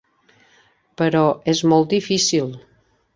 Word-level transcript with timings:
Però 1.01 1.21
és 1.53 1.61
molt 1.73 1.91
difícil. 1.91 2.49